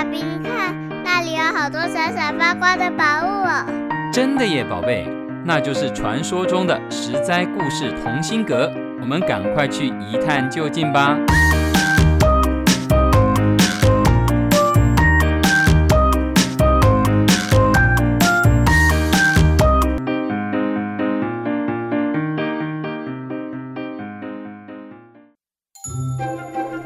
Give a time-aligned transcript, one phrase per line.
[0.00, 3.66] 爸比，你看那里有好多闪闪发光的宝物哦！
[4.10, 5.06] 真的耶，宝贝，
[5.44, 8.72] 那就是传说中的十灾故事同心阁。
[8.98, 11.18] 我们赶快去一探究竟吧！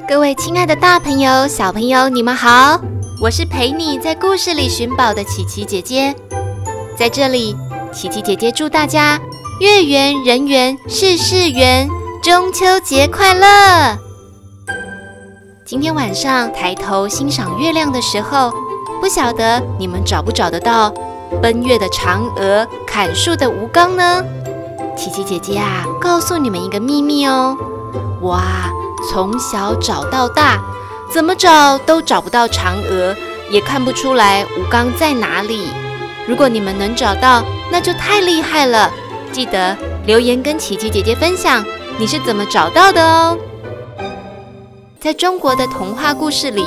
[0.08, 2.80] 各位亲爱的大朋友、小朋友，你们好！
[3.24, 6.14] 我是陪你在故事里寻宝的琪琪姐姐。
[6.94, 7.56] 在这里，
[7.90, 9.18] 琪琪姐姐祝大家
[9.60, 11.88] 月圆人圆，事事圆，
[12.22, 13.98] 中秋节快乐！
[15.64, 18.52] 今天晚上抬头欣赏月亮的时候，
[19.00, 20.92] 不晓得你们找不找得到
[21.40, 24.22] 奔月的嫦娥、砍树的吴刚呢？
[24.98, 27.56] 琪琪姐姐啊，告诉你们一个秘密哦！
[28.20, 28.70] 我啊！
[29.10, 30.62] 从小找到大，
[31.12, 33.14] 怎么找都找不到嫦娥，
[33.50, 35.68] 也看不出来吴刚在哪里。
[36.26, 38.90] 如果你们能找到，那就太厉害了。
[39.30, 41.64] 记得留言跟琪琪姐姐分享
[41.98, 43.36] 你是怎么找到的哦。
[44.98, 46.64] 在中国的童话故事里，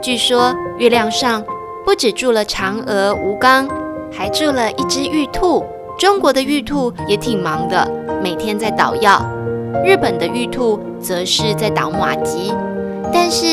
[0.00, 1.44] 据说月亮上
[1.84, 3.68] 不只住了嫦娥、吴刚，
[4.12, 5.64] 还住了一只玉兔。
[5.98, 7.90] 中国的玉兔也挺忙的，
[8.22, 9.24] 每天在捣药。
[9.84, 12.54] 日本的玉兔则是在捣麻糬，
[13.14, 13.46] 但是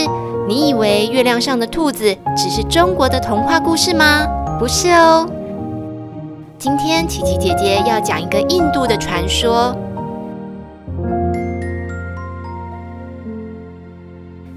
[0.47, 4.27] 你以为月亮上的兔子只是中国的童话故事吗？
[4.59, 5.29] 不是哦。
[6.57, 9.77] 今天琪琪姐姐要讲一个印度的传说。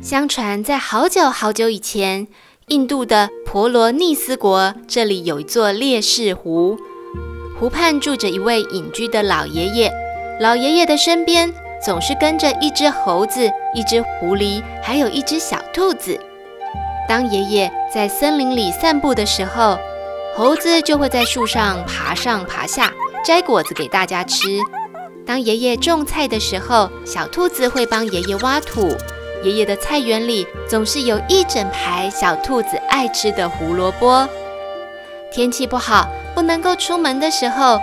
[0.00, 2.26] 相传在好久好久以前，
[2.68, 6.78] 印度的婆罗尼斯国这里有一座烈士湖，
[7.60, 9.92] 湖畔住着一位隐居的老爷爷。
[10.40, 11.52] 老爷爷的身边
[11.84, 16.18] 总是跟着一只猴子、一只狐狸，还有一只小兔子。
[17.06, 19.78] 当爷爷在森林里散步的时候，
[20.34, 22.90] 猴子就会在树上爬上爬下，
[23.22, 24.46] 摘果子给大家吃。
[25.26, 28.96] 当爷爷种菜的时候，小兔子会帮爷爷挖土。
[29.42, 34.26] 爷爷的菜园里总是有一整排小兔子爱吃的胡萝卜。
[35.30, 37.78] 天气不好，不能够出门的时候，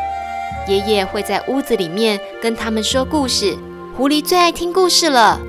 [0.67, 3.55] 爷爷会在屋子里面跟他们说故事，
[4.01, 5.39] 狐狸最爱听故事了。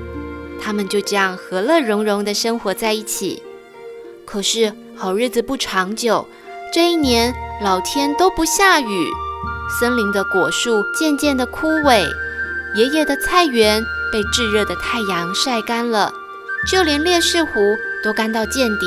[0.61, 3.41] 他们就这样和乐融融地生活在一起。
[4.27, 6.27] 可是好日子不长久，
[6.71, 9.07] 这一年老天都不下雨，
[9.79, 12.05] 森林的果树渐渐地枯萎，
[12.75, 16.13] 爷爷的菜园被炙热的太阳晒干了，
[16.69, 17.49] 就连烈士湖
[18.03, 18.85] 都干到见底，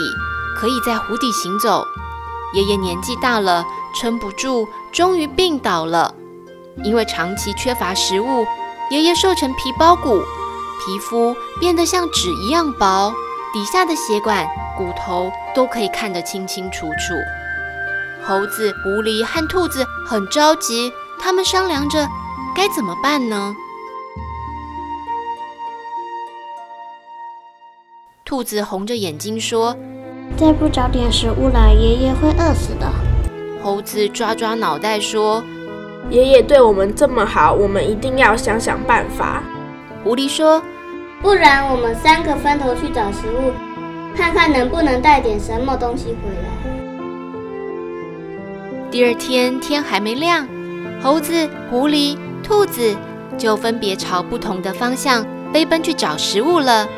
[0.56, 1.84] 可以在湖底行走。
[2.55, 3.66] 爷爷年纪大了，
[4.00, 6.15] 撑不住，终于病倒了。
[6.84, 8.47] 因为长期缺乏食物，
[8.89, 10.21] 爷爷瘦成皮包骨，
[10.85, 13.13] 皮肤变得像纸一样薄，
[13.53, 14.47] 底下的血管、
[14.79, 17.15] 骨头都可以看得清清楚楚。
[18.25, 22.09] 猴子、狐狸和兔子很着急，他们商量着
[22.55, 23.57] 该怎么办呢？
[28.25, 29.77] 兔子红着眼睛说
[30.39, 32.89] ：“再不找点食物来，爷爷会饿死的。”
[33.63, 35.43] 猴子抓抓脑袋说。
[36.09, 39.43] 爷爷对我们这么好，我们一定要想想办法。
[40.05, 40.62] 狐狸说
[41.21, 43.50] ：“不然我们三个分头去找食物，
[44.17, 46.49] 看看能不能带点什么东西回来。”
[48.89, 50.47] 第二天天还没亮，
[51.03, 52.94] 猴子、狐狸、兔子
[53.37, 56.88] 就分别朝不同的方向飞奔去找食物了。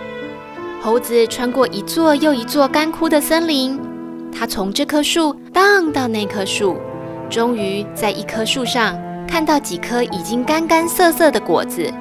[0.83, 3.81] 猴子穿过一座又一座干枯的森林，
[4.31, 6.77] 它从这棵树荡到那棵树。
[7.31, 11.93] 终于在一棵树上看到几颗已经干干涩涩的果子，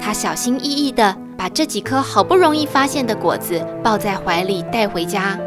[0.00, 5.38] 他小心翼翼地把这几颗好不容易发现的果子抱在怀里带回家。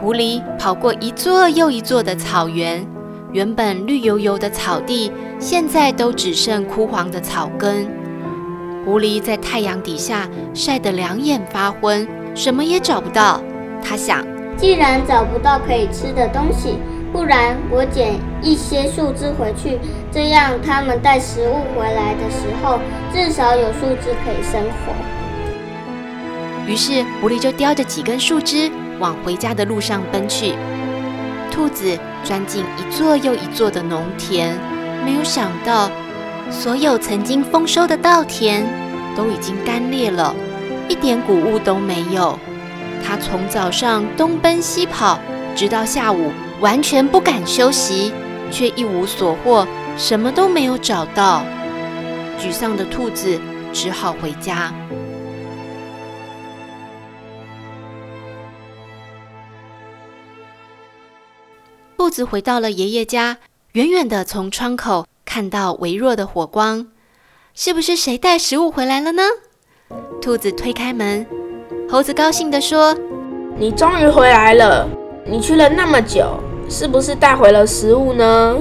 [0.00, 2.86] 狐狸跑过一座又一座的草原，
[3.32, 7.86] 原本绿油油的草地现在都只剩枯黄的草根。
[8.84, 13.42] 狐狸在太阳底下晒得两眼发昏，什么也找不到。
[13.82, 14.24] 他想，
[14.56, 16.78] 既然找不到可以吃的东西，
[17.12, 19.78] 不然我捡一些树枝回去，
[20.12, 22.78] 这样他们带食物回来的时候，
[23.12, 24.92] 至少有树枝可以生火。
[26.66, 30.54] 于是狐狸就叼着几根树枝往回家的路上奔去。
[31.50, 34.54] 兔子钻进一座又一座的农田，
[35.04, 35.90] 没有想到，
[36.50, 38.64] 所有曾经丰收的稻田
[39.16, 40.34] 都已经干裂了，
[40.88, 42.38] 一点谷物都没有。
[43.02, 45.18] 它从早上东奔西跑，
[45.56, 46.30] 直到下午。
[46.60, 48.12] 完全不敢休息，
[48.50, 49.66] 却一无所获，
[49.96, 51.44] 什么都没有找到。
[52.40, 53.38] 沮丧的兔子
[53.72, 54.72] 只好回家。
[61.96, 63.36] 兔子回到了爷爷家，
[63.72, 66.86] 远远的从窗口看到微弱的火光，
[67.54, 69.22] 是不是谁带食物回来了呢？
[70.20, 71.26] 兔子推开门，
[71.88, 72.96] 猴子高兴地说
[73.58, 74.88] ：“你终于回来了！
[75.26, 78.56] 你去了那么久，是不是带回了食物呢？”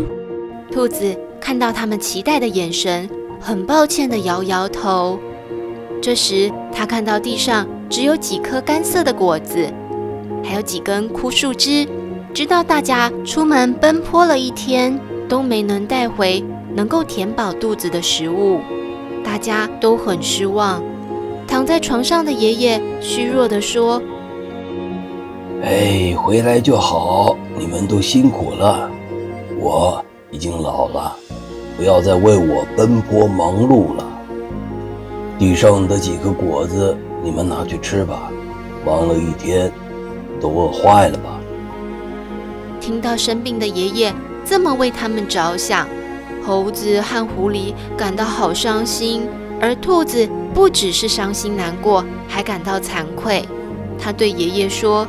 [0.71, 3.09] 兔子看到他们期待的眼神，
[3.39, 5.19] 很抱歉地摇摇头。
[6.01, 9.67] 这时，他看到地上只有几颗干涩的果子，
[10.43, 11.87] 还有几根枯树枝。
[12.33, 16.43] 知道大家出门奔波了一天，都没能带回
[16.75, 18.59] 能够填饱肚子的食物，
[19.23, 20.83] 大家都很失望。
[21.47, 23.99] 躺在床上的爷爷虚弱地说
[25.63, 28.89] ：“哎，回来就好，你们都辛苦了。
[29.59, 31.15] 我已经老了，
[31.75, 34.05] 不要再为我奔波忙碌了。
[35.39, 38.31] 地上的几个果子，你们拿去吃吧。
[38.85, 39.71] 忙了一天，
[40.39, 41.39] 都饿坏了吧？”
[42.79, 44.13] 听到生病的爷爷
[44.45, 45.87] 这么为他们着想，
[46.45, 49.27] 猴子和狐狸感到好伤心，
[49.59, 53.43] 而兔子不只是伤心难过，还感到惭愧。
[53.99, 55.07] 他对爷爷说：“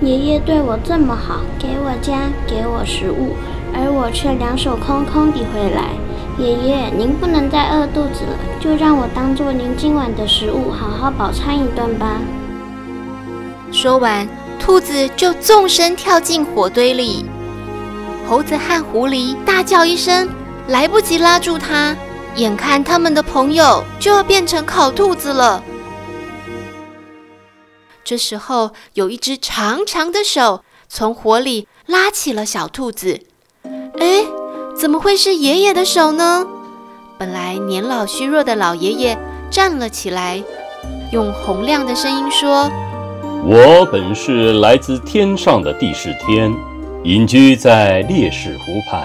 [0.00, 3.36] 爷爷对我这么好，给我家，给我食物，
[3.72, 5.90] 而我却两手空空地回来。
[6.38, 12.20] 爷爷，您不能再饿肚子了，就让我当做您今晚的食物，好好饱餐一顿吧。”
[13.72, 14.26] 说完。
[14.56, 17.26] 兔子就纵身跳进火堆里，
[18.26, 20.26] 猴子和狐狸大叫一声，
[20.68, 21.94] 来不及拉住它，
[22.36, 25.62] 眼看他们的朋友就要变成烤兔子了。
[28.04, 33.20] 这时候，有一只长长的手从火里拉起了小兔子。
[33.98, 34.24] 哎，
[34.76, 36.46] 怎么会是爷爷的手呢？
[37.18, 39.18] 本来年老虚弱的老爷爷
[39.50, 40.42] 站了起来，
[41.12, 42.70] 用洪亮的声音说。
[43.46, 46.52] 我本是来自天上的帝释天，
[47.04, 49.02] 隐居在烈士湖畔，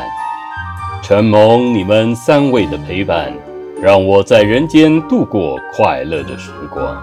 [1.03, 3.33] 承蒙你们三位的陪伴，
[3.81, 6.97] 让我在人间度过快乐的时光。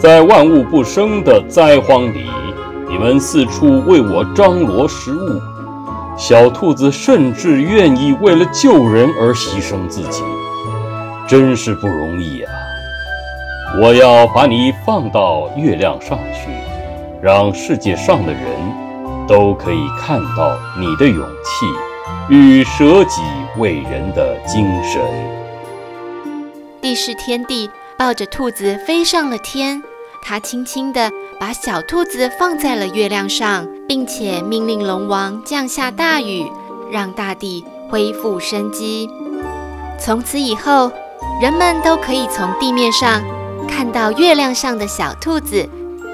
[0.00, 2.24] 在万物不生的灾荒里，
[2.88, 5.38] 你们四处为我张罗食物，
[6.16, 10.22] 小兔子甚至愿意为了救人而牺牲自己，
[11.28, 12.50] 真是不容易啊！
[13.78, 16.50] 我要把你放到月亮上去，
[17.20, 18.42] 让世界上的人
[19.28, 23.20] 都可以看到你的勇气与舍己
[23.58, 25.02] 为人的精神。
[26.80, 27.68] 帝释天帝
[27.98, 29.82] 抱着兔子飞上了天，
[30.22, 36.50] 他轻轻地把小兔子放在了月亮上，并且命令龙王降下大雨，
[36.90, 39.08] 让大地恢复生机。
[39.98, 40.92] 从此以后，
[41.42, 43.22] 人们都可以从地面上。
[43.68, 45.68] 看到月亮上的小兔子，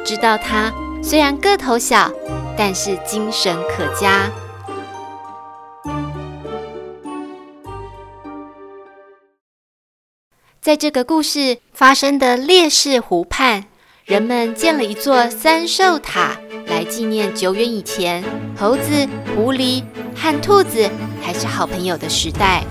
[0.04, 0.72] 知道它
[1.02, 2.10] 虽然个头小，
[2.56, 4.30] 但是精神可嘉。
[10.60, 13.66] 在这个故事发生的烈士湖畔，
[14.06, 16.36] 人们建了一座三兽塔，
[16.68, 18.22] 来纪念久远以前
[18.56, 19.82] 猴子、狐狸
[20.14, 20.88] 和兔子
[21.20, 22.62] 还是好朋友的时代。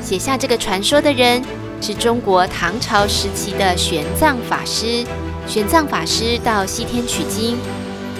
[0.00, 1.42] 写下这个传说的人。
[1.78, 5.04] 是中国唐朝时期的玄奘法师。
[5.46, 7.58] 玄奘法师到西天取经，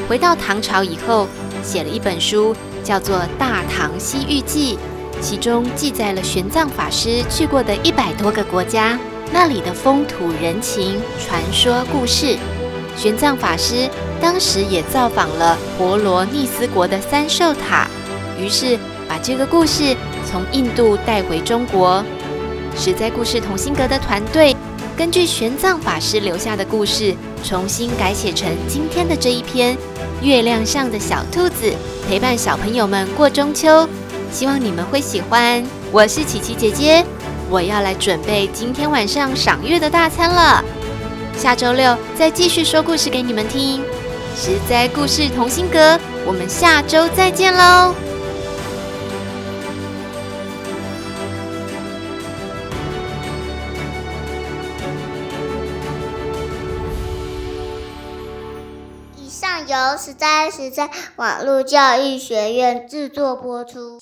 [0.06, 1.26] 回到唐朝以后，
[1.62, 4.76] 写了一本书，叫做《大唐西域记》，
[5.22, 8.98] 其中记载了玄奘法师去过的一百多个国家，
[9.32, 12.36] 那里的风土人情、传说故事。
[12.96, 13.88] 玄奘法师
[14.20, 17.86] 当时也造访了婆罗尼斯国的三兽塔，
[18.40, 22.02] 于是把这个故事从印度带回中国。
[22.74, 24.54] 实在故事同心阁的团队
[24.96, 27.14] 根据玄奘法师留下的故事，
[27.44, 29.74] 重新改写成今天的这一篇
[30.22, 31.70] 《月亮上的小兔子》，
[32.08, 33.86] 陪伴小朋友们过中秋。
[34.32, 35.62] 希望你们会喜欢。
[35.92, 37.04] 我是琪琪姐姐，
[37.48, 40.64] 我要来准备今天晚上赏月的大餐了。
[41.36, 43.84] 下周六再继续说故事给你们听。
[44.34, 47.94] 实在故事同心阁，我们下周再见喽。
[59.16, 63.98] 以上由实在实在网络教育学院制作播出。